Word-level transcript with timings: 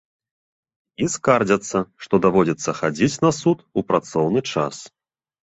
І 1.03 1.09
скардзяцца, 1.15 1.77
што 2.05 2.15
даводзіцца 2.27 2.69
хадзіць 2.81 3.21
на 3.27 3.31
суд 3.41 3.57
у 3.77 3.87
працоўны 3.93 4.41
час! 4.53 4.83